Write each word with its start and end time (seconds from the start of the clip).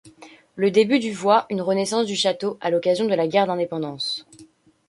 Le 0.55 0.71
début 0.71 0.97
du 0.97 1.11
voit 1.11 1.45
une 1.51 1.61
renaissance 1.61 2.07
du 2.07 2.15
château 2.15 2.57
à 2.59 2.71
l'occasion 2.71 3.05
de 3.05 3.13
la 3.13 3.27
guerre 3.27 3.45
d'Indépendance. 3.45 4.25